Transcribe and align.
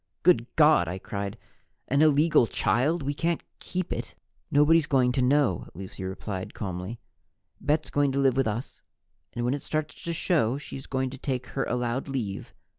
"Good 0.23 0.47
God!" 0.55 0.87
I 0.87 0.97
cried. 0.97 1.37
"An 1.87 2.01
illegal 2.01 2.47
child! 2.47 3.03
We 3.03 3.13
can't 3.13 3.43
keep 3.59 3.93
it!" 3.93 4.15
"Nobody's 4.49 4.87
going 4.87 5.11
to 5.11 5.21
know," 5.21 5.67
Lucy 5.75 6.03
replied 6.03 6.55
calmly. 6.55 6.99
"Bet's 7.59 7.91
going 7.91 8.11
to 8.13 8.19
live 8.19 8.35
with 8.35 8.47
us, 8.47 8.81
and 9.33 9.45
when 9.45 9.53
it 9.53 9.61
starts 9.61 9.93
to 10.05 10.13
show, 10.13 10.57
she's 10.57 10.87
going 10.87 11.11
to 11.11 11.19
take 11.19 11.45
her 11.49 11.65
allowed 11.65 12.07
leave. 12.09 12.51